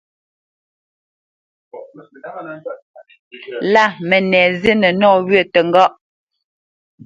Lâ 3.71 3.83
mənɛ 4.09 4.39
zínə 4.61 4.89
nɔwyə̂ 4.99 5.43
təŋgá. 5.53 5.85